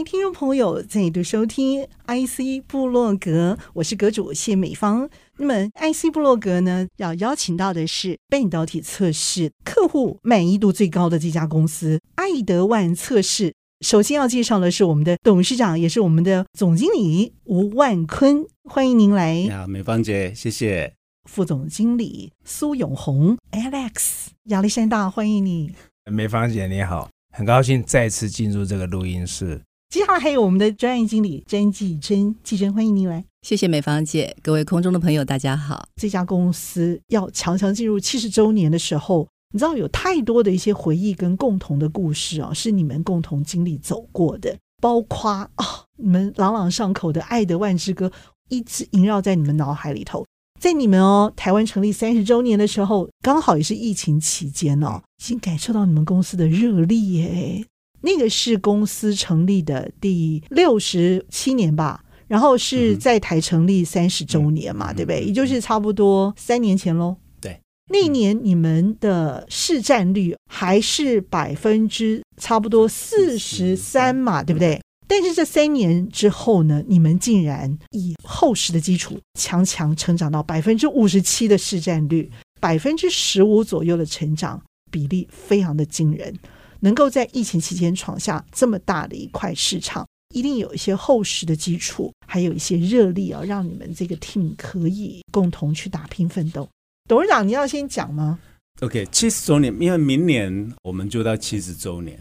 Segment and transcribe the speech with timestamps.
[0.00, 5.08] 迎听众朋友再度收听 IC 部落格，我是阁主谢美芳。
[5.36, 13.52] 那么 IC 部落格呢，要邀请到的是半导体测试客户满意度最高的这家公司——爱德万测试。
[13.84, 19.34] 首先要介绍的是我们的董事长，也是我们的总经理吴万坤，欢迎您来。
[19.34, 20.94] 呀，美芳姐，谢谢。
[21.28, 25.74] 副总经理苏永红，Alex，亚历山大，欢迎你。
[26.10, 29.60] 美芳姐你好，很高兴再次进入这个录音室。
[29.90, 33.24] 接下来还有我们的专业经理詹继珍，继珍欢迎您来。
[33.42, 35.84] 谢谢美芳姐，各位空中的朋友，大家好。
[35.96, 45.50] 这家公司要强强进入七十周年的时候，你知道有太多的一些回忆跟共同的故事啊，是你们共同经历走过的，包括啊，
[45.98, 48.08] 你们朗朗上口的《爱德万之歌》
[48.48, 50.24] 一直萦绕在你们脑海里头。
[50.60, 57.64] 在你们哦，台湾成立三十周年的时候，刚好也是疫情期间哦，已经感受到你们公司的热力耶。
[58.02, 65.24] 那个是公司成立的第六十七年吧，然后是在台成立三十周年嘛，嗯、对不对？
[65.24, 67.16] 也就是差不多三年前喽。
[67.40, 74.80] 对，那年你们的市占率还是百分之差不多四十三嘛，对不对？
[75.06, 86.32] 但是这三年之后呢，你们竟然以厚实的基础，强强成长到百分之五十七的市占率，百分之十五左右的成长比例，非常的惊人。
[86.80, 96.68] 能够在疫情期间闯下这么大的一块市场，一定有一些厚实的基础，还有一些热力啊，让你们这个 team 可以共同去打拼奋斗。
[97.08, 98.38] 董事长，你要先讲吗
[98.80, 102.18] ？OK，七十周年，因为明年我们就到七十周年。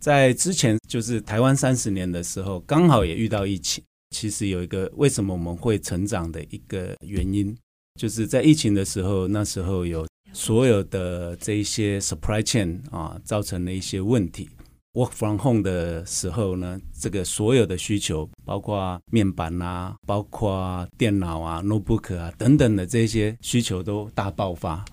[0.00, 3.82] 在之前，就是台湾三十年的时候，刚好也遇到疫情。
[4.10, 7.56] 其实有一个为什么我们会成长的一个原因，
[7.98, 10.06] 就是在疫情的时候，那时候有。
[10.34, 14.50] 所有的这一些 supply chain 啊，造成了一些问题。
[14.94, 24.84] Work from home 的时候呢，这个所有的需求，包括面板啊，包括电脑啊、notebook 啊等等的这些需求都大爆发。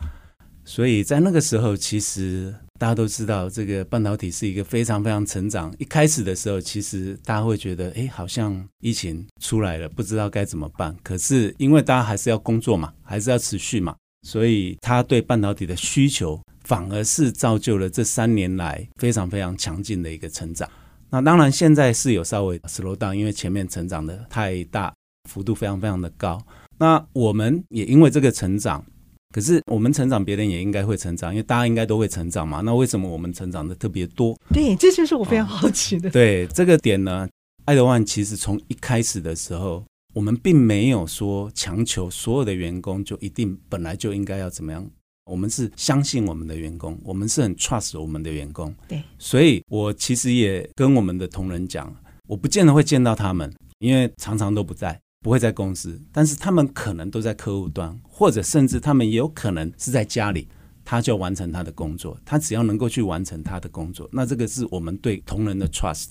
[0.64, 5.74] 所以在那个时候，其实大家都知道，这个半导体是一个非常非常成长。
[5.78, 10.96] 一开始的时候，其实大家会觉得，哎，好像疫情出来了，不知道该怎么办。
[11.04, 13.96] 可是因为大家还是要工作嘛，还是要持续嘛。
[14.24, 20.70] 所以，他对半导体的需求反而是造就了这三年来非常非常强劲的一个成长。
[21.10, 24.94] 那当然，现在是有稍微 slow down，因为前面成长的太大，
[25.30, 26.40] 幅度非常非常的高。
[26.78, 28.86] 那我们也因为这个成长，
[29.34, 32.62] 可是我们成长，别人也应该会成长，因为大家应该都会成长嘛。
[32.62, 34.38] 那为什么我们成长的特别多？
[34.54, 36.10] 对，这就是我非常好奇的。
[36.10, 37.28] 哦，对这个点呢，
[37.66, 39.84] 爱德万其实从一开始的时候。
[40.14, 44.90] 我们并没有说强求所有的员工就一定本来就应该要怎么样，
[45.26, 48.76] 我们是相信我们的员工，我们是很 trust 我们的员工。
[48.88, 51.96] 对，所以我其实也跟我们的同仁讲，
[52.28, 60.50] 我不见得会见到他们，因为常常都不在，不会在公司，但是他们可能都在客户端，或者甚至他们也有可能是在家里，
[60.84, 66.10] 他就完成他的工作，他只要能够去完成他的工作，那这个是我们对同仁的 trust，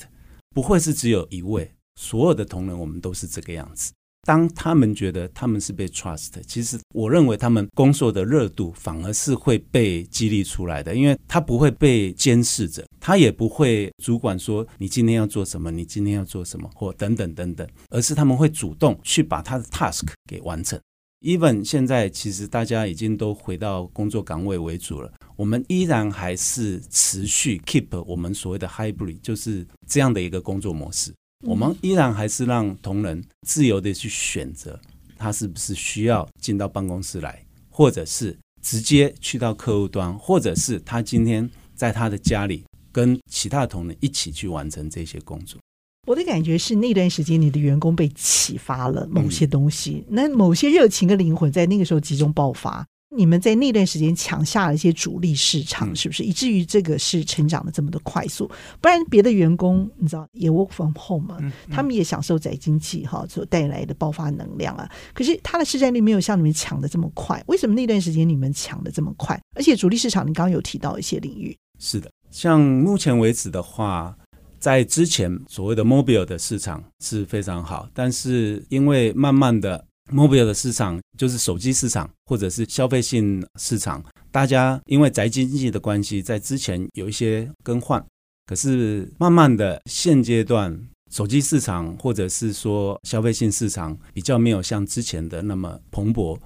[0.54, 1.70] 不会是只有一位。
[2.00, 3.92] 所有的同仁，我们都是这个样子。
[4.22, 20.80] 当他们觉得他们是被 trust，其实我认为他们工作的热度反而是会被激励出来的，因为他不会被监视着，他也不会主管说你今天要做什么，你今天要做什么，或等等等等，而是他们会主动去把他的 task 给完成。
[21.20, 31.14] Even 现在其实大家已经都回到工作岗位为主了，我们依然还是持续 keep 我们所谓的 hybrid，就是这样的一个工作模式。
[31.46, 34.78] 我们依然还是让同仁自由的去选择，
[35.16, 45.58] 他是不是需要进到办公室来，或者是直接去到客户端，或者是他今天在他的家里跟其他同仁一起去完成这些工作。
[46.06, 52.86] 我的感觉是那段时间你的员工被启发了某些东西，那某些热情跟灵魂在那个时候集中爆发。
[53.16, 56.22] 你们在那段时间抢下了一些主力市场，是不是？
[56.22, 58.48] 以至于这个是成长的这么的快速。
[58.80, 64.88] 不然别的员工你知道也 work from home 嘛，他们也享受宅经济哈所带来的爆发能量啊。
[65.12, 67.42] 可是他的市占率没有像你们抢的这么快。
[67.48, 69.40] 为什么那段时间你们抢的这么快？
[69.56, 74.16] 而且主力市场你刚刚有提到一些领域，是的，像目前为止的话，
[74.60, 79.84] 在之前所谓的 mobile 的市场是非常好，但是因为慢慢的。
[80.12, 88.04] Mobile 的市场，就是手机市场或者是消费性市场，大家因为宅经济的关系，在之前有一些更换，
[88.46, 90.78] 可是慢慢的现阶段
[91.10, 96.38] 手机市场或者是说消费性市场比较没有像之前的那么蓬勃。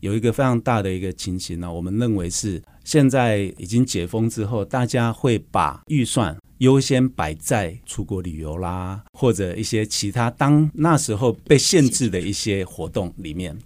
[0.00, 13.56] 有一个非常大的一个情形呢，我们认为是现在已经解封之后，大家会把预算优先摆在出国旅游啦，或者一些其他当那时候被限制的一些活动里面。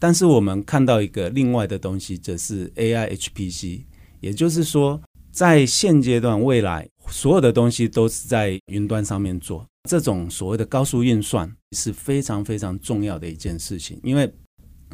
[0.00, 3.82] 但是我们看到一个另外的东西，则是 AI HPC，
[4.20, 14.32] 也就是说，在现阶段未来所有的东西都是在云端上面做，这种所谓的高速运算是非常非常重要的一件事情，因为。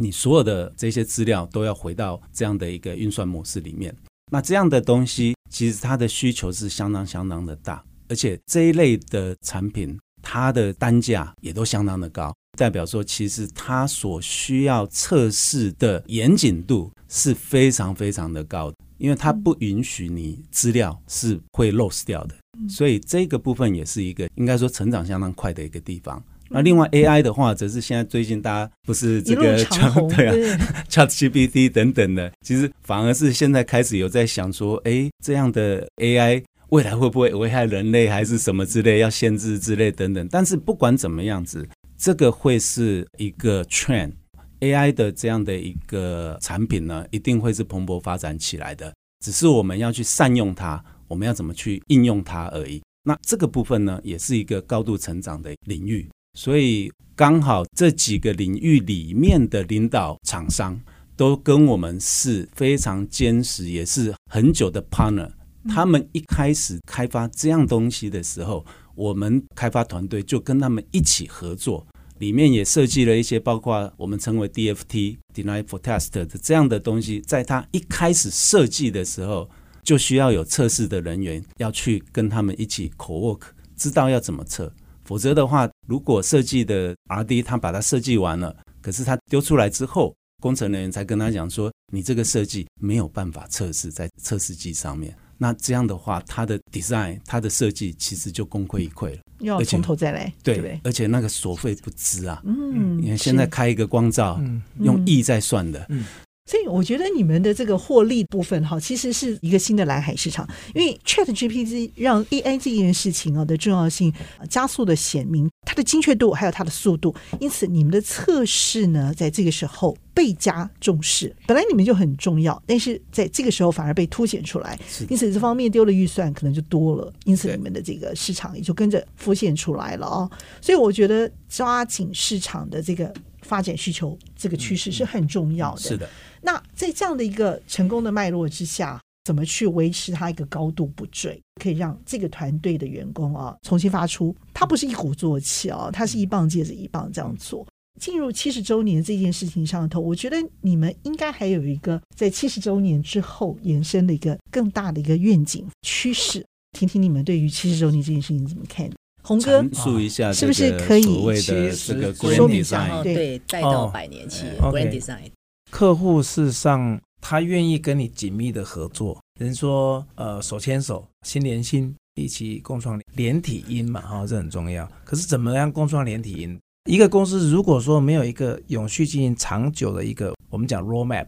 [0.00, 3.92] 你所有的这些资料都要回到这样的一个运算模式里面，
[4.30, 22.34] 那这样的东西其实它的需求是相当相当的大，而且这一类的产品它的单价也都相当的高，代表说其实它所需要测试的严谨度是非常非常的高，因为它不允许你资料是会 loss 掉的，
[22.68, 26.22] 所以这个部分也是一个应该说成长相当快的一个地方。
[26.50, 29.62] 那另外 AI 的话，则是现在最近大家不是这个
[30.16, 30.58] 对啊，
[30.88, 40.26] ChatGPT 等等的，其实反而是现在开始有在想说，哎，这样的 AI 未来会不会危害人类，还是什么之类，要限制之类等等。
[40.30, 41.66] 但是不管怎么样子，
[41.96, 48.92] 这个会是一个 trend，AI 的这样的一个产品呢，一定会是蓬勃发展起来的。
[49.24, 52.80] 只是我们要去善用它，我们要怎么去应用它而已。
[53.02, 56.08] 那这个部分呢，也是一个高度成长的领域。
[56.38, 60.81] 所以刚好这几个领域里面的领导厂商
[61.17, 65.29] 都跟我们是非常坚实，也是很久的 partner。
[65.69, 68.64] 他们一开始开发这样东西的时候，
[68.94, 71.85] 我们开发团队就跟他们一起合作，
[72.20, 77.20] 里面也设计了一些包括我们称为 DFT（Design for Test） 的这样的东西。
[77.23, 79.50] 在他一开始设计的时候，
[79.82, 83.40] 就需要有测试的人员要去跟他们一起 co-work，
[83.75, 84.73] 知道要怎么测。
[85.08, 95.16] 否则的话，如果设计的 R&D 他把它设计完了，可是他丢出来之后，工程人员才跟他讲说，你这个设计没有办法测试在测试机上面。
[95.38, 104.38] 那这样的话，他的 design 他的设计其实就功亏一篑了，要从头再来，对，对，而且那个所费不貲啊，嗯，你看现在开一个光罩，
[104.81, 106.04] 用亿在算的，嗯。
[106.48, 114.10] 所以我觉得你们的这个获利部分哈，其实是一个新的蓝海市场，因为 ChatGPT 让 AI 这件事情啊的重要性
[114.48, 121.36] 加速的显明，它的精确度还有它的速度，因此你们的测试呢，在这个时候倍加重视。
[121.46, 124.78] 本来你们就很重要，但是在这个时候反而被凸显出来，
[125.10, 130.30] 因此这方面丢了预算可能就多了，因此你们的这个市场也就跟着浮现出来了哦。
[130.62, 133.12] 所以我觉得抓紧市场的这个
[133.48, 135.80] 发展需求，这个趋势是很重要的。
[135.80, 136.08] 是的。
[136.42, 144.36] 那在这样的一个成功的脉络之下，怎么去维持它一个高度不坠，可以让这个团队的员工啊重新发出？
[144.52, 147.66] 它不是一鼓作气啊，它是一棒接着一棒这样做。
[147.98, 156.46] 进入七十周年这件事情上头，我觉得你们应该还有一个在七十周年之后延伸的一个更大的一个愿景趋势。
[156.78, 158.88] 听听你们对于七十周年这件事情怎么看？
[159.28, 163.02] 鸿哥，述一下是不是可以所谓的这个 Grand 说明一下？
[163.02, 165.30] 对，带到百年企业 Grand Design。
[165.70, 169.22] 客户事实上，他愿意跟你紧密的合作。
[169.38, 174.90] 人说，呃，手牵手，心连心，一起共创连体音嘛，哈、哦，这很重要。
[175.04, 176.58] 可是，怎么样共创连体音？
[176.88, 181.26] 一个公司如果说没有一个永续经营长久的一个，我们讲 roadmap，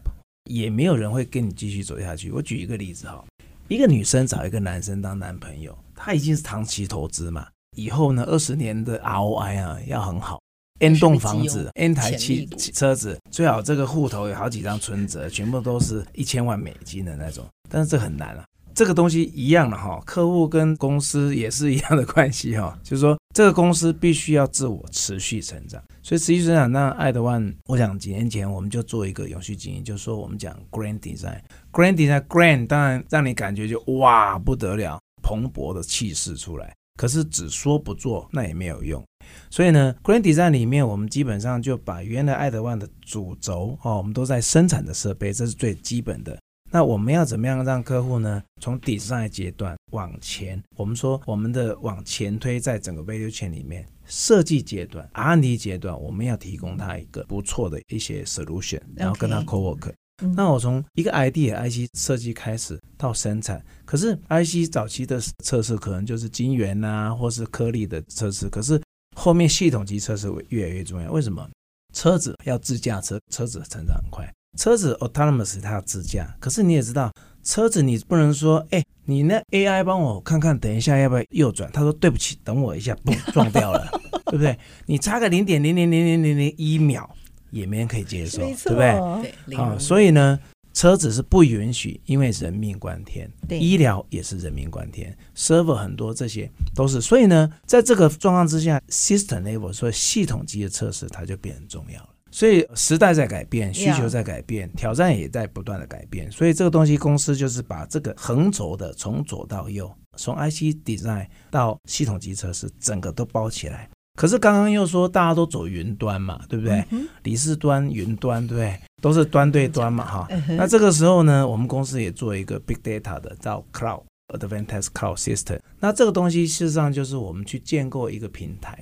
[0.49, 2.31] 也没有人会跟你继续走下去。
[2.31, 3.23] 我举一个例子哈，
[3.67, 10.39] 一个女生找一个男生当男朋友，他已经是长期投资嘛，以后呢，二十年的 ROI 啊，要很好。
[10.79, 17.45] N 栋房子，N 台汽车子，最好这个户头有好几张存折，全部都是一千万美金的那种。
[17.69, 25.79] 但是这很难啊，这个东西一样的哈，客户跟公司也是一样的关系哈， 就是说这个公司必须要自我持续成长。
[26.01, 36.73] 所以持续成长，那爱德万，我想几年前我们就做一个永续经营，就是说我们讲 Grand Design，Grand Design，Grand 当然让你感觉就哇不得了，蓬勃的气势出来。
[37.01, 39.03] 可是只说不做，那也没有用。
[39.49, 46.37] 所以呢，Grand Design 里面，我们基本上就把原来爱德万的主轴哦，我们都在生产的设备，这是最基本的。
[46.71, 48.43] 那我们要怎么样让客户呢？
[48.61, 59.91] 从 Design 阶段往前，我们说我们的往前推，在整个 Value Chain 里面，设计阶段、R&D 阶段，我们要提供他一个不错的一些 Solution，然后跟他 Co-work。
[60.35, 63.59] 那我从一个 idea IC 设计开始到生产，
[63.91, 68.81] 可是 IC 早期的测试可能就是晶圆啊，或是颗粒的测试，可是
[69.17, 71.11] 后面系统级测试会越来越重要。
[71.11, 71.45] 为什么？
[71.93, 74.25] 车子要自驾车，车子成长很快，
[74.57, 77.11] 车子 autonomous 它要自驾，可是你也知道，
[77.43, 81.69] 车子你不能说，哎，你那 AI 帮我看看，等一下要不要右转？
[81.73, 83.85] 他说对不起，等我一下，嘣，撞掉了，
[84.31, 84.57] 对不对？
[84.85, 87.13] 你差个零点零零零零零零一秒，
[87.49, 89.33] 也没人可以接受，对不对？
[89.47, 90.39] 对，啊，所以呢。
[90.73, 93.29] 车子是不允许，因为人命关天。
[93.47, 97.01] 对，医疗也是人命关天，server 很多这些都是。
[97.01, 102.09] 所以呢，在这个状况之下，system level 所以系统级的测试它就变很重要了。
[102.33, 106.31] 所以时代在改变，需求在改变，挑战也在不断的改变。
[106.31, 113.89] 所以这个东西公司就是把这个横轴的从左到右，从 IC design 到系统级测试，整个都包起来。
[114.17, 116.85] 可是刚刚又说大家都走云端嘛，对不对？
[117.23, 118.79] 理事端、云端，对不对？
[119.01, 120.27] 都是端对端嘛，哈。
[120.49, 125.59] 那这个时候呢，我们公司也做一个 big data 的叫 cloud advantage cloud system。
[125.79, 128.81] 那这个东西事实上就是我们去建构一个平台。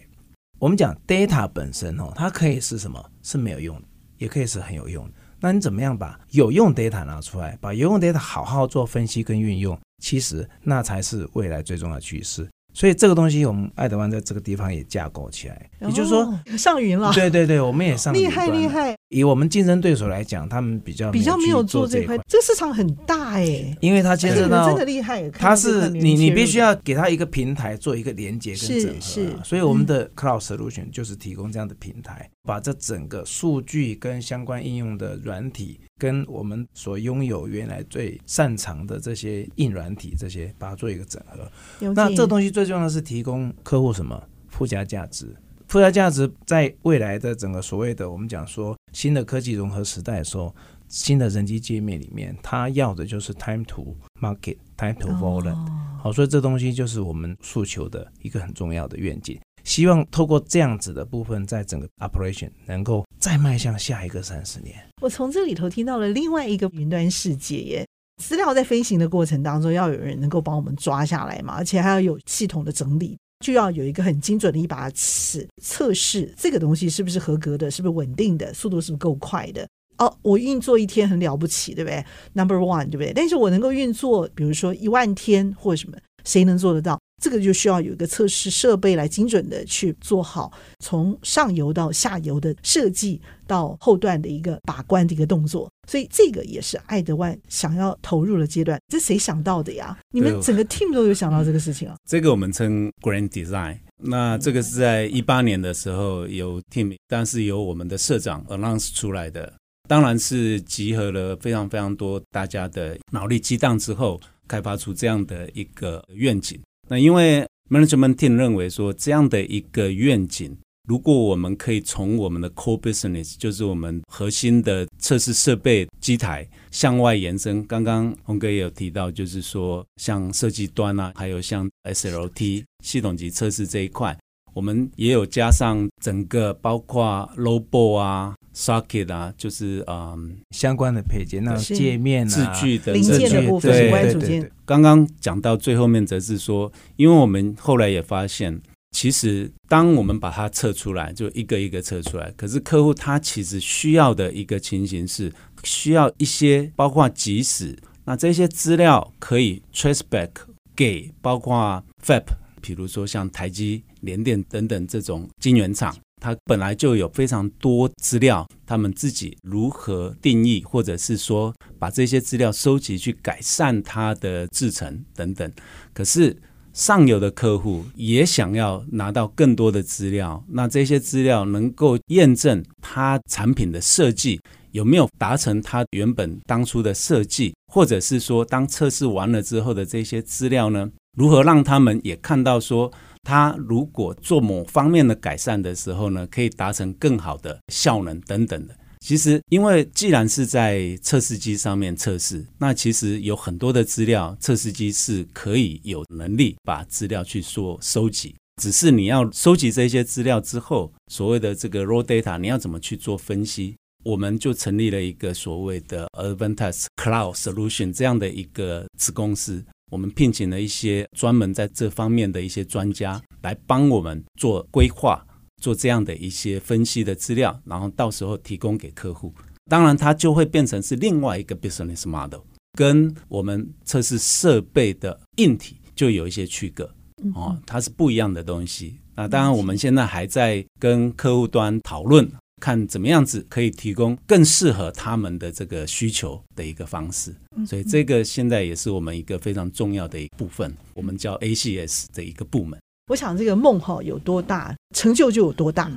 [0.60, 3.04] 我们讲 data 本身哦，它可以是什么？
[3.24, 5.14] 是没有用的，也可以是很有用的。
[5.40, 9.80] 那你怎么样把有用 data 拿出来，把有用 data 好好做分析跟运用？
[10.04, 12.46] 其实那才是未来最重要的趋势。
[12.80, 17.12] 所以这个东西，我们爱德湾在这个地方也架构起来，也就是说上云了。
[17.12, 18.22] 对对对，我们也上云。
[18.22, 18.96] 厉害厉害！
[19.10, 23.76] 以我们竞争对手来讲，他们比较比较没有做这块，这个市场很大哎。
[23.82, 29.02] 因为它牵涉到真的厉害，它是你你必须要给它一个平台做一个连接跟整合。
[29.02, 29.30] 是是。
[29.44, 35.82] 所以我们的 Cloud Solution 就是提供这样的平台，把这整个数据跟相关应用的软体。
[36.00, 41.92] 跟我们所拥有原来最擅长的这些硬软体，这些把它做一个整合。
[41.94, 45.36] 那这东西最重要的是提供客户什么附加价值？
[45.68, 50.56] 附加价值在未来的整个所谓的我们讲说新的科技融合时代的时候，
[50.88, 55.56] 新的人机界面里面，它要的就是 time to market, time to volume。
[56.02, 59.40] 好，所以这东西就是我们诉求的一个很重要的愿景。
[59.64, 64.76] 希望透过这样子的部分，在整个 operation 能够再迈向下一个三十年。
[65.02, 67.88] 我从这里头听到了另外一个云端世界耶，
[68.22, 79.68] 资料在飞行的过程当中，要有人能够帮我们抓下来嘛，而且还要有系统的整理，就要有一个很精准的一把尺测试这个东西是不是合格的，是不是稳定的，速度是不是够快的。
[79.98, 83.12] 哦，我运作一天很了不起，对不对？Number one，对不对？
[83.12, 87.00] 但是我能够运作，比如说一万天或什么，谁能做得到？
[87.22, 98.80] 这个就需要有一个测试设备来精准的去做好从上游到下游的设计，到后段的一个把关的一个动作，所以这个也是爱德万想要投入的阶段。
[98.88, 99.98] 这谁想到的呀？
[100.12, 101.98] 你们整个 team 都有想到这个事情啊？
[102.08, 103.80] 这个我们称 Grand Design。
[104.02, 109.52] 那这个是在一八年的时候有 team，但是由我们的社长 announce 出来的，
[109.90, 114.18] 当然是集合了非常非常多大家的脑力激荡之后，
[114.50, 116.60] 开发出这样的一个愿景。
[116.90, 127.64] 那因为 management team 认为说，这样的一个愿景，如果我们可以从我们的 core business，就是我们核心的测试设备机台向外延伸。
[127.68, 134.18] 刚刚洪哥也有提到，就是说像设计端啊，还有像 SLT 系统级测试这一块。
[134.60, 144.52] 我们也有加上整个包括 low 啊、socket 啊，就是嗯相关的配件，那界面、啊、字句的零件的部分，对对对对。
[144.66, 148.62] 刚刚讲到最后面，则是说，因为我们后来也发现，
[148.92, 155.32] 其实当我们把它测出来，就一个一个测出来，可是客户他其实需要的一个情形是，
[155.64, 160.32] 需要一些包括即使，那这些资料可以 trace back
[160.76, 162.24] 给包括 fab。
[162.62, 175.52] 比如说像台积、联电等等这种晶圆厂，它本来就有非常多资料，他们自己如何定义，或者是说把这些资料收集去改善它的制程等等。
[175.94, 176.36] 可是
[176.74, 184.40] 上游的客户也想要拿到更多的资料，那这些资料能够验证它产品的设计
[184.72, 190.90] 有没有达成它原本当初的设计，或者是说当测试完了之后的这些资料呢？
[191.18, 192.90] 如何让他们也看到说，
[193.24, 198.76] 他如果做某方面的改善的时候呢，可以达成更好的效能等等的。
[199.00, 208.36] 其实，因为既然是在测试机上面测试，那其实有很多的资料，测试机是可以有能力把资料去做收集。
[208.62, 213.78] 只是你要收集这些资料之后，所谓的这个 raw data，你要怎么去做分析？
[214.04, 219.64] 我们就成立了一个所谓的 Advantest Cloud Solution 这样的一个子公司。
[219.90, 225.26] 我们聘请了一些专门在这方面的一些专家来帮我们做规划，
[225.62, 229.34] 做这样的一些分析的资料，然后到时候提供给客户。
[229.70, 232.42] 当然，它就会变成是另外一个 business model，
[232.74, 236.90] 跟我们测试设备的硬体就有一些区隔
[237.36, 239.00] 哦，它是不一样的东西。
[239.16, 242.30] 那当然，我们现在还在跟客户端讨论。
[242.60, 247.34] 看怎么样子可以提供更适合他们的这个需求的一个方式。
[247.66, 252.80] 所以这个现在也是我们一个非常重要的一部分，我们叫 ACS 的一个部门。
[253.10, 255.92] 我想这个梦哈有多大，成就就有多大。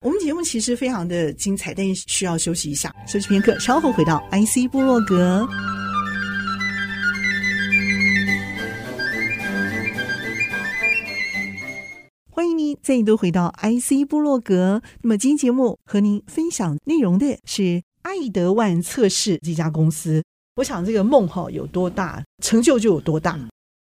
[0.00, 5.46] 我们节目其实非常的精彩，但是需要休息一下，休息片刻，稍后回到 IC 部落格。
[12.84, 14.82] 再度回到 IC 部落格。
[15.00, 20.22] 那么今天节目和您分享内容的是爱德万测试这家公司。
[20.56, 23.40] 我想这个梦哈有多大，成就就有多大。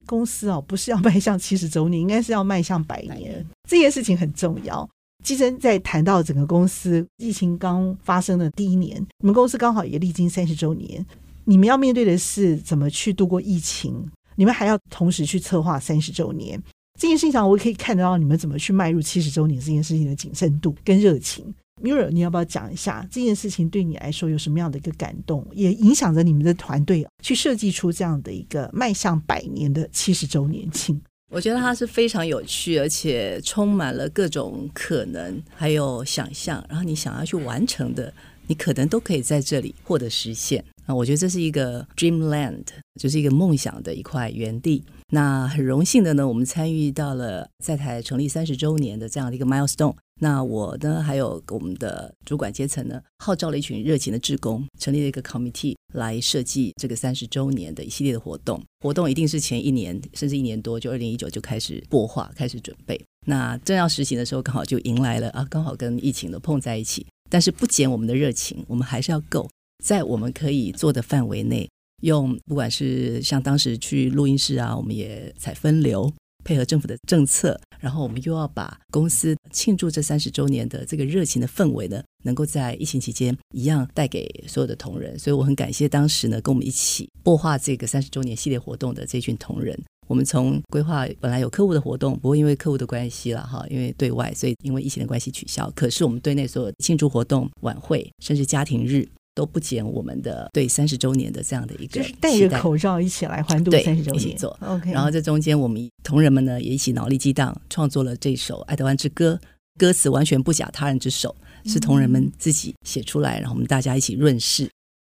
[0.06, 3.46] 公司哦，不是要迈向七十周年，应该是要迈向百年。
[3.68, 4.88] 这件事情很重要。
[5.22, 11.04] 季珍在谈到整个公司疫情刚发生的第一年，你们公司刚好也历经三十周年，
[11.44, 16.62] 你们要面对的是怎么去度过疫情，你们还要同时去策划三十周年
[16.96, 21.44] 这件事情上，我可以看得到你们怎么去迈入七十周年这件事情的谨慎度跟热情。
[21.82, 30.98] Mira，你要不要讲一下这件事情对你来说有什么样的一个感动，也影响着你们的团队去设计出这样的一个迈向百年的七十周年庆？
[31.30, 36.64] 我觉得它是非常有趣，而且充满了各种可能，还有想象。
[36.66, 38.10] 然后你想要去完成的，
[38.46, 40.64] 你可能都可以在这里获得实现。
[40.86, 42.64] 啊，我觉得这是一个 dreamland，
[43.00, 44.84] 就是一个梦想的一块园地。
[45.08, 49.94] 那很荣幸的呢，我们参与到了在台成立三十周年的这样的一个 milestone。
[50.20, 58.62] 那我呢，还有我们的主管阶层呢，号召了一群热情的志工，成立了一个 committee 来设计这个三十周年的一系列的活动。
[58.80, 62.98] 活动一定是前一年甚至一年多，就二零一九就开始擘画，开始准备。
[63.26, 67.04] 那正要实行的时候，刚好就迎来了啊，刚好跟疫情的碰在一起。
[67.28, 69.48] 但是不减我们的热情，我们还是要够
[69.84, 71.68] 在我们可以做的范围内，
[72.02, 76.12] 用不管是像当时去录音室啊，我们也采分流。
[76.44, 85.18] 配合政府的政策，然后我们又要把公司庆祝这三十周年的这个热情的氛围呢，能够在疫情期间一样带给所有的同仁。
[85.18, 89.76] 所以我很感谢当时呢跟我们一起擘画这个三十周年系列活动的这群同仁。
[90.06, 95.68] 我们从规划本来有客户的活动，不过因为客户的关系了哈，因为对外，所以因为疫情的关系取消。
[95.74, 99.08] 可是我们对内所有的庆祝活动、晚会，甚至家庭日。
[99.36, 104.58] 都不减我们的对三十周年的这样的一个，就是戴着口罩一起来欢度三十周年，一起做。
[104.62, 109.38] OK，然后这中间我们同仁们呢也一起脑力激荡，创作了这首《爱德湾之歌》，
[109.78, 114.66] 歌词完全不假他人之手，是同仁们自己写出来，然后我们大家一起润饰。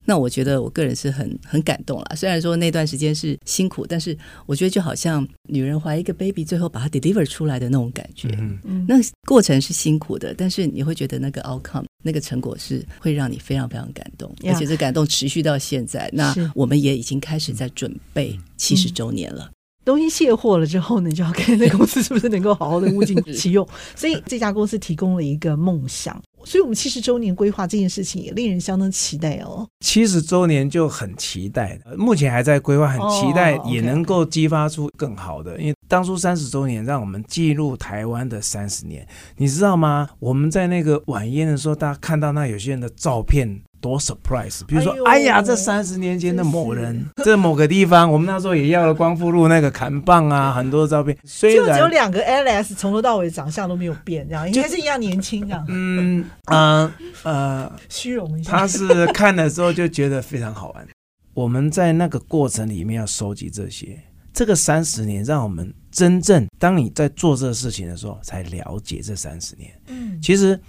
[0.05, 8.29] 那我觉得我个人是很很感动了，虽然说那段时间是辛苦，但是我觉得就好像女人怀一个 baby，最后把它 deliver 出来的那种感觉。
[8.39, 8.95] 嗯嗯，那
[9.27, 16.09] 过程是辛苦的，但是你会觉得那个 outcome 那个成果是会让你非常非常感动，而且这感动持续到现在。
[16.13, 19.49] 那我们也已经开始在准备七十周年了。
[19.83, 23.67] 东西卸货了之后呢，你就要看那公司是不是能够好好的物尽其用。
[23.95, 26.19] 所以这家公司提供了一个梦想。
[26.45, 29.67] 所以，我们七十周年规划这件事情也令人相当期待哦。
[29.79, 35.59] 七十周年就很期待，目前还在规划，很期待也能够激发出更好的。
[35.59, 39.05] 因为当初三十周年让我们记录台湾的三十年，
[39.37, 40.07] 你知道吗？
[40.19, 43.61] 我们在那个晚宴的时候，大家看到那有些人的照片。
[43.85, 44.65] 多 surprise！
[44.65, 51.15] 比如说，哎，哎呀，这三十年前的某人，这某个地方，我们那时候也要了光复路那个砍棒啊，很多照片。
[51.23, 55.63] 虽然就只有两个 Alex，从头到尾长相都没有变，这样应该是一样年轻这样。
[55.67, 58.51] 嗯嗯呃，虚荣一下。
[58.51, 60.87] 他是看的时候就觉得非常好玩。
[61.35, 63.99] 我们在那个过程里面要收集这些，
[64.33, 69.69] 这个三十年让我们真正当你在做这个事情的时候，才了解这三十年。
[69.89, 70.59] 嗯，其实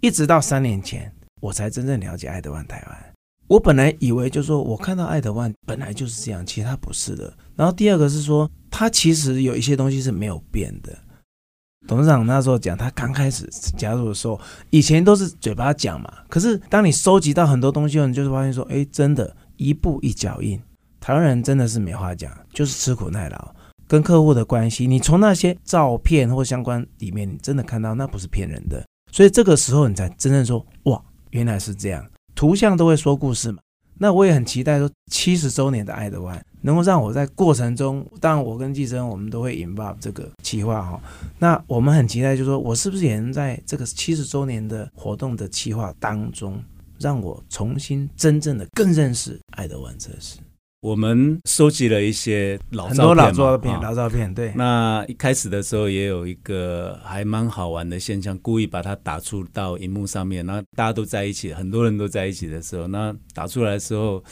[0.00, 1.12] 一直到三年前。
[1.44, 3.12] 我才真正了解爱德万台湾。
[3.48, 7.30] 我本来以为就是说我看到爱德万本来就是这样，其实他不是的。
[7.54, 10.96] 然后第二个是说，他其实有一些东西是没有变的。
[11.86, 16.10] 董事长那时候讲，他刚开始加入的时候，以前都是嘴巴讲嘛。
[16.30, 20.58] 可是当你收集到很多东西后，你就是发现说，哎，真的，一步一脚印。
[20.98, 23.54] 台湾人真的是没话讲，就是吃苦耐劳，
[23.86, 28.82] 跟客户的关系，你从那些照片或相关里面，你真的看到那不是骗人的。
[29.12, 30.98] 所以这个时候你才真正说，哇。
[31.34, 33.58] 原来是这样，图像都会说故事嘛。
[33.98, 41.00] 那我也很期待说，七十周年的爱德万能够让我在过程中，当然我跟季珍我们都会引爆这个企划哈。
[41.40, 46.62] 那我们很期待，就是说我是不是也能在这个七十周年的活动的企划当中，
[47.00, 50.38] 让我重新真正的更认识爱德万这事。
[50.84, 54.34] 我们收集了一些老照片，很多老照片，老照片。
[54.34, 64.22] 对，那一开始的时候也有一个还蛮好玩的现象，故意把它打出到荧幕上面，那大家都在一起，很多人都在一起的时候，那打出来的时候，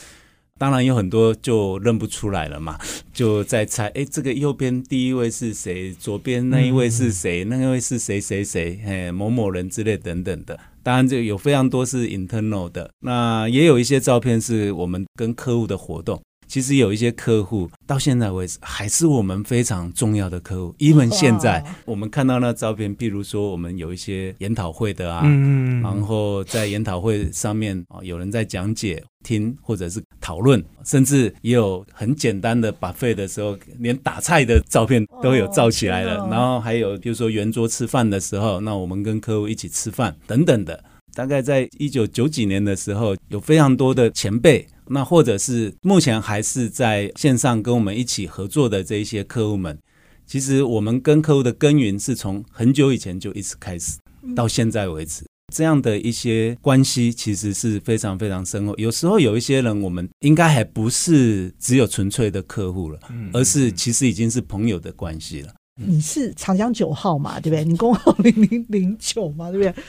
[0.59, 2.77] 当然有很多就认不出来了嘛，
[3.11, 5.91] 就在猜，哎，这个右边第一位是谁？
[5.91, 7.43] 左边那一位是谁？
[7.45, 8.79] 嗯、那一位是谁谁谁？
[8.85, 10.59] 哎，某某人之类等等的。
[10.83, 16.21] 当然，就有非常多是 internal 的，那也有一些照片是我们跟客户的活动。
[16.53, 20.75] 其实有一些客户到现在为止还是我们非常重要的客户。
[20.77, 36.27] even 现在我们看到那照片，譬如说我们有一些研讨会的啊，嗯，然后在研讨会上面啊，有人在讲解、听或者是讨论，甚至也有很简单的 buffet 的时候，连打菜的照片都有照起来了。
[36.29, 40.83] 然后还有比如说圆桌吃饭的时候，那我们跟客户一起吃饭等等的。
[41.13, 44.67] 大概在一九九几年的时候，有非常多的前辈。
[44.87, 49.79] 那或者是目前还是在线上跟我们一起合作的这一些客户们，
[50.27, 53.97] 其实我们跟客户的耕耘是从很久以前就一直开始，
[54.35, 55.23] 到现在为止，
[55.55, 58.75] 这样的一些关系其实是非常非常深厚。
[58.75, 62.99] 有时候有一些人，我们应该还不是只有纯粹的客户了，
[63.31, 65.53] 而是其实已经是朋友的关系了。
[65.75, 67.63] 你是长江九号嘛，对不对？
[67.63, 69.83] 你工号零零零九嘛，对不对？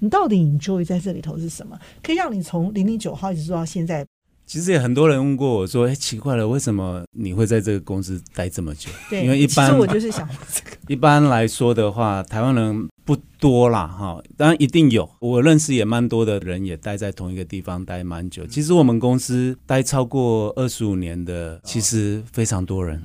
[0.00, 1.78] 你到底 enjoy 在这里头是什么？
[2.02, 4.06] 可以让你从零零九号一直做到现在？
[4.46, 10.76] 其实也很多人问过我说：“哎，奇怪了，为什么你会在这个公司待这么久？”对，因为一般我就是想这个。
[10.86, 15.06] 一般来说的话，台湾人不多啦，哈，当然一定有。
[15.20, 18.46] 我认识也蛮多的人，也待在同一个地方待蛮久。
[18.46, 23.02] 其实我们公司待超过二十五年的，其实非常多人，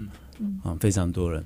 [0.63, 1.45] 啊，非常多人。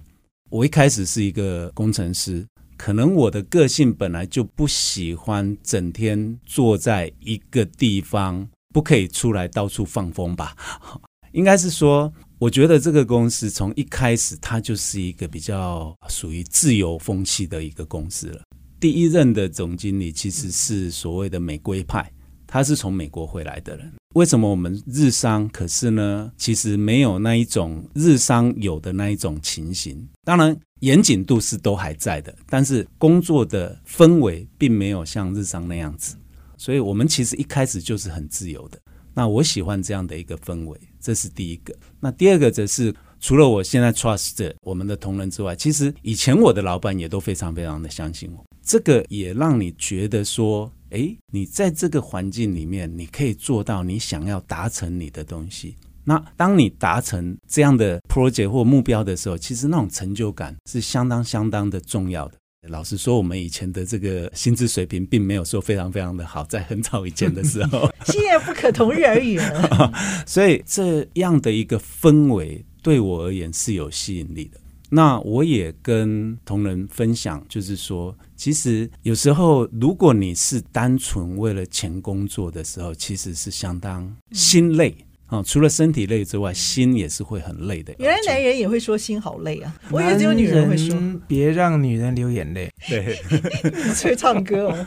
[0.51, 2.45] 我一开始是一个工程师，
[2.77, 8.47] 可能我的个性本来就不喜欢整天坐在一个地方。
[8.73, 10.55] 不可以出来到处放风吧？
[11.31, 18.41] 应该是说，我觉得这个公司从一开始它就是一个比较属于自由风气的一个公司了。
[18.79, 22.11] 第一任的总经理其实是所谓的美规派，
[22.45, 23.91] 他是从美国回来的人。
[24.15, 26.31] 为什么我们日商可是呢？
[26.37, 30.07] 其实没有那一种日商有的那一种情形。
[30.23, 36.15] 当然严谨度是都还在的，但是工作的氛围并没有像日商那样子。
[36.57, 38.79] 所以，我们其实一开始就是很自由的。
[39.13, 41.75] 那我喜欢这样的一个氛围，这是第一个。
[41.99, 48.43] 那第二个则是，除了我现在 trust 的我们的同仁之外，其实以前我的老板也都非常非常的相信我。
[48.63, 55.75] 这个也让你觉得说，诶，你在这个环境里面，你可以做到你想要达成你的东西。
[56.03, 62.35] 那当你达成这样的 project 或目标的时候，其实那种成就感是相当相当的重要的。
[62.69, 69.91] 老实说，我们以前的这个薪资水平并没有说非常非常的好，在很早以前的时候， 现在不可同日而语了。
[70.25, 74.59] 所以这样的一个氛围对我而言是有吸引力的。
[74.89, 84.95] 那我也跟同仁分享，就是说，其实有时候如果你是单纯为了钱工作的时候，其实是相当心累。
[85.25, 87.93] 啊、哦，除了身体累之外，心也是会很累的。
[87.99, 90.97] 原来男人也会说心好累啊，我以为只有女人会说。
[91.27, 92.69] 别让女人流眼泪。
[92.87, 93.19] 对，
[94.01, 94.85] 会唱歌哦。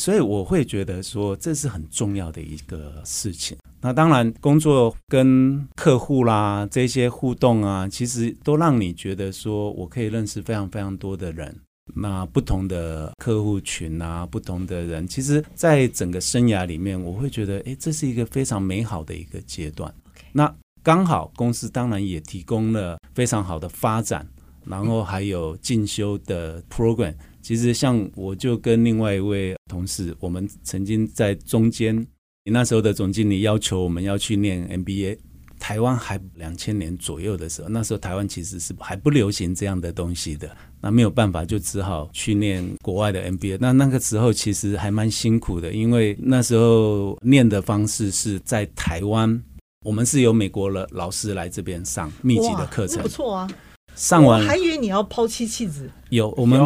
[0.00, 3.54] 所以我会觉得说，这是很重要的一个事情。
[3.82, 11.54] 那当然，工作跟客户啦这些互动啊，其实都让你觉得说我可以认识非常非常多的人。
[11.94, 19.92] 那不同的客户群啊，不同的人，其实，在整个生涯里面，我会觉得，哎，这是一个非常美好的一个阶段。
[20.32, 20.50] 那
[20.82, 24.26] 刚好公司当然也提供了非常好的发展，
[24.64, 27.14] 然后还有进修的 program。
[27.42, 31.96] 其实，像我就跟另外一位同事，我们曾经在中间，
[32.44, 35.18] 你那时候的总经理要求我们要去念 MBA。
[35.58, 43.58] 台湾还两千年左右的时候，那时候台湾其实是还不流行这样的东西的，那没有办法，就只好去念国外的 MBA。
[43.60, 49.42] 那那个时候其实还蛮辛苦的，因为那时候念的方式是在台湾，
[49.84, 53.48] 我们是由美国的老师来这边上密集的课程，不错啊。
[54.00, 56.58] 上完还以为你要抛妻弃子，有我们。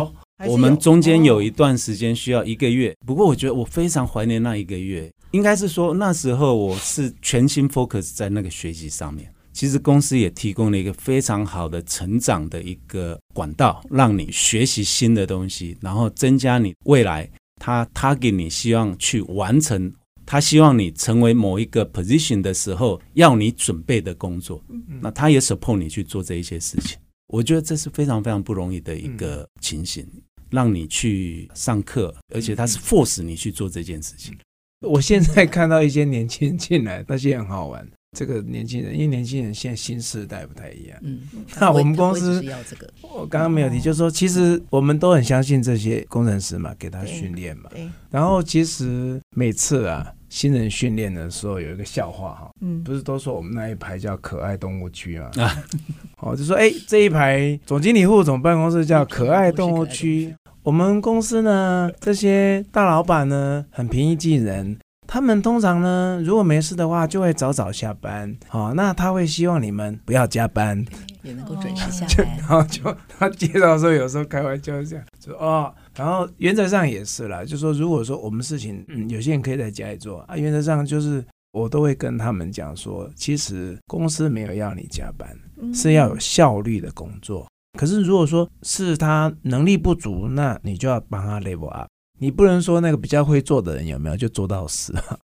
[0.49, 5.11] 我们中间有一段时间需要一个月，不过我觉得我非常怀念那一个月。
[5.31, 9.33] 应该是说那时候我是全心 focus 在那个学习上面。
[9.53, 19.91] 其实公司也提供了一个非常好的成长的一个管道，让你学习新的东西，然后增加你未来他他给你希望去完成，
[20.27, 24.63] 他希望你成为某一个 position 的时候要你准备的工作。
[25.01, 26.99] 那他也 support 你去做这一些事情。
[27.35, 30.07] 我觉得这是非常非常不容易的一个情形，
[30.51, 34.39] 让你去上课，而且他是 force 你去做这件事情。
[34.83, 37.85] 我现在看到一些年轻人进来，那些很好玩。
[38.17, 40.97] 这个年轻人，因为年轻人现在新时代不太一样。
[41.03, 41.23] 嗯，
[41.59, 47.69] 那我们公司要这个，我刚刚没有提，就是说，其实我们都很相信这些工程师嘛，给他训练嘛。
[48.11, 50.15] 然后其实每次啊。
[50.35, 55.31] 新人训练的时候有一个笑话哈，嗯，不是都说我们那一排叫可爱动物区嘛？
[55.41, 55.65] 啊，
[56.19, 64.77] 哦，就说哎，这一排总经理副总办公室叫可爱动物区， 我们公司呢，这些大老板呢，很平易近人。
[65.07, 68.37] 他们通常呢，如果没事的话，就会早早下班。
[68.49, 70.85] 好、哦，那他会希望你们不要加班，
[71.23, 72.27] 也能够准时下班。
[72.39, 72.83] 然后就
[73.21, 75.73] 他介绍的时候，有时候开玩笑这样说哦。
[75.97, 80.37] 然后原则上也是啦，就说如果说我们事情，嗯，有些人可以在家里做啊。
[80.37, 85.37] 原则上就是我都会跟他们讲说，其实公司没有要你加班，
[85.73, 87.47] 是要有效率的工作。
[87.79, 91.89] 可是如果说是他能力不足，那你就要帮他 level up。
[92.19, 94.95] 你不能说那个比较会做的人有没有就做到死，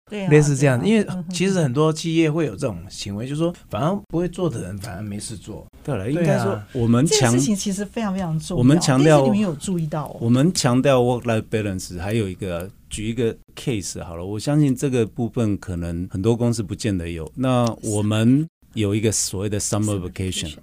[0.09, 5.65] 对啊，类似这样，因为其实很多企业会有这种行为，就是说反而不会做的人反而没事做。
[5.83, 8.59] 对了，应该说我们强这个事情其实非常非常重要。
[8.59, 17.31] 我们强调你们有注意到哦，我们强调 work-life balance，还有一个举一个 case 好了，我相信这个部分可能很多公司不见得有。
[17.35, 20.53] 那我们有一个所谓的 summer vacation。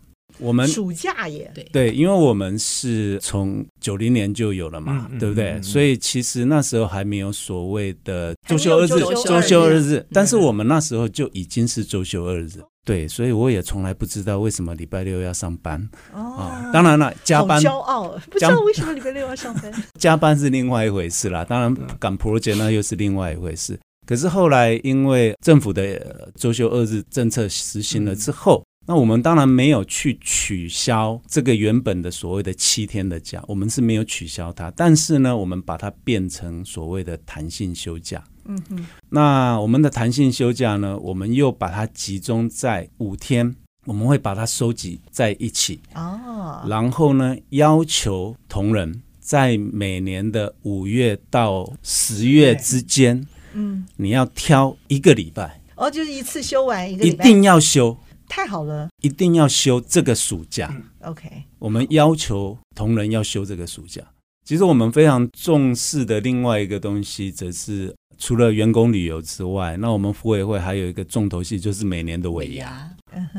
[0.42, 5.52] 我们暑假也，对对，因为我们是从九零年就有了嘛，嗯、对不对？
[5.52, 10.04] 嗯嗯、所以其实那时候还没有所谓的周休二日，周周休二日。
[10.12, 12.50] 但是我们那时候就已经是周休二日，
[12.84, 15.80] 对，所以我也从来不知道为什么礼拜六要上班
[16.12, 16.70] 哦、啊。
[16.72, 19.72] 当然了，加班，骄傲，不知道为什么礼拜六要上班。
[19.98, 23.78] 加班是另外一回事啦，当然赶 project 那又是另外一回事。
[24.04, 28.62] 可是后来因为政府的周休二日政策实行了之后。
[28.84, 38.22] 嗯那我们当然没有去取消这个原本的所谓的七天的假，我们是没有取消它，但是呢，我们把它变成所谓的弹性休假。
[38.44, 38.86] 嗯哼。
[39.08, 43.54] 那我们的弹性休假呢，我们又把它集中在五天，
[43.86, 45.80] 我们会把它收集在一起。
[45.94, 46.64] 哦。
[46.68, 55.60] 然后呢，要求同仁在每年的五月到十月之间，嗯，你要挑一个礼拜。
[55.76, 57.24] 哦，就是一次休完一个礼拜。
[57.24, 57.96] 一定要休。
[58.34, 60.74] 太好了，一定要休这个暑假。
[61.00, 64.00] OK，我们要求同仁要休这个暑假。
[64.42, 72.90] 其实我们非常重视的另外一个东西，则是除了员工旅游之外，那我们妇委会还有一个重头戏，就是每年的尾牙。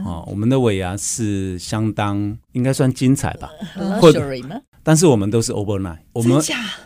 [0.06, 3.50] 哦，我们的尾牙是相当应该算精彩吧？
[4.00, 4.24] 或者，
[4.84, 6.40] 但是我们都是 overnight，我们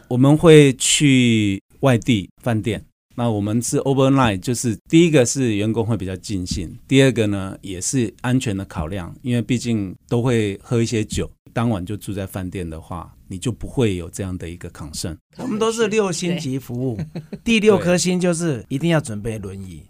[0.08, 2.86] 我们会去外地饭店。
[3.19, 15.17] 那我们是 overnight，就是第一个是员工会比较尽兴，第二个呢也是安全的考量，因为毕竟都会喝一些酒，当晚就住在饭店的话，你就不会有这样的一个 concern。
[15.38, 16.99] 我们都是六星级服务，
[17.43, 19.84] 第六颗星就是一定要准备轮椅。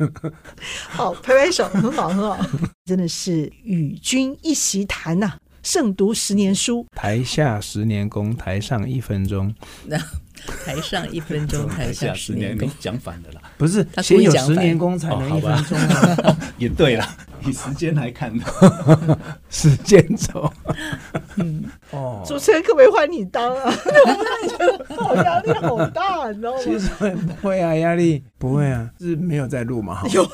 [0.88, 2.38] 好，拍拍手，很好很好，
[2.86, 9.54] 真的是与君一席谈呐、啊，胜读十年书，台下十年功，台上一分钟。
[10.64, 13.40] 台上一分钟， 台下十年功，讲反了啦。
[13.56, 16.16] 不是，先有十年功才能一分钟啊。
[16.24, 18.44] 哦、 也对啦，以时间来看的，
[19.48, 20.52] 时间轴。
[21.36, 23.72] 嗯，哦，主持人可不可以换你当啊？
[23.84, 26.58] 我觉得好压力好大，你知道吗？
[26.62, 26.88] 其实
[27.40, 30.02] 不会啊，压力不会啊，是没有在录嘛？
[30.12, 30.26] 有，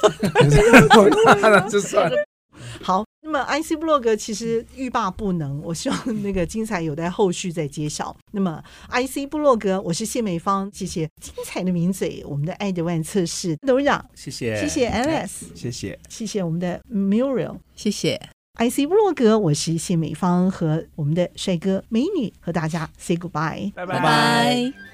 [1.40, 2.16] 那就算了。
[2.82, 3.04] 好。
[3.30, 8.14] 那么，IC 部落格其实欲罢不能，我希望那个精彩有待后续再揭晓。
[8.32, 13.56] 那么，IC 部落格，我是谢美芳，谢谢精彩的名嘴，我们的爱德万测试。
[13.64, 18.20] 董事长，谢谢，谢谢 Alex，谢谢，谢谢我们的 Muriel，谢谢。
[18.58, 24.89] IC 部落格，我是谢美芳和我们的帅哥美女和大家 say goodbye，拜拜。